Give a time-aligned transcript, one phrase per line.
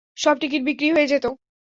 [0.17, 1.25] সব টিকেট বিক্রি হয়ে যেত।